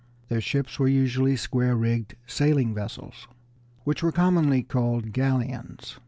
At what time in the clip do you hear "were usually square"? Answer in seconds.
0.79-1.75